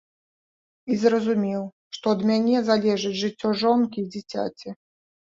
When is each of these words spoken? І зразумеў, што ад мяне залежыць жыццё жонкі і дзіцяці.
І 0.93 0.95
зразумеў, 1.01 1.65
што 1.97 2.05
ад 2.17 2.23
мяне 2.29 2.61
залежыць 2.69 3.11
жыццё 3.23 3.51
жонкі 3.65 3.99
і 4.03 4.07
дзіцяці. 4.15 4.69